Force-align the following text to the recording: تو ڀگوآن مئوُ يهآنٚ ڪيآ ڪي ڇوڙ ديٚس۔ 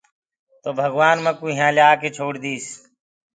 تو 0.61 0.69
ڀگوآن 0.77 1.17
مئوُ 1.23 1.45
يهآنٚ 1.51 1.75
ڪيآ 1.77 1.89
ڪي 2.01 2.09
ڇوڙ 2.15 2.33
ديٚس۔ 2.43 2.65